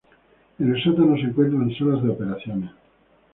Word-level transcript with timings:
En 0.57 0.73
el 0.73 0.81
sótano 0.83 1.13
se 1.15 1.25
encuentran 1.25 1.71
salas 1.77 2.01
de 2.01 2.09
operaciones. 2.09 2.71